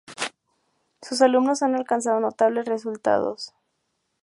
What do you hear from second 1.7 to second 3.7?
alcanzado notables resultados.